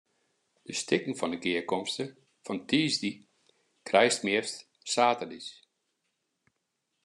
De 0.67 0.73
stikken 0.81 1.15
foar 1.17 1.31
de 1.33 1.39
gearkomste 1.45 2.03
fan 2.45 2.59
tiisdei 2.69 3.13
krijst 3.87 4.21
meast 4.27 4.55
saterdeis. 4.93 5.47